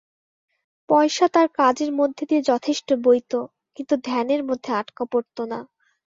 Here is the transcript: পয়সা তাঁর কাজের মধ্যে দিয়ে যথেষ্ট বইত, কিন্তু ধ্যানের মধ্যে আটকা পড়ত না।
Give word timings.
পয়সা 0.89 1.25
তাঁর 1.33 1.47
কাজের 1.57 1.91
মধ্যে 1.99 2.23
দিয়ে 2.29 2.41
যথেষ্ট 2.43 2.87
বইত, 3.03 3.33
কিন্তু 3.77 3.93
ধ্যানের 4.05 4.41
মধ্যে 4.43 4.69
আটকা 4.73 5.03
পড়ত 5.11 5.37
না। 5.51 5.59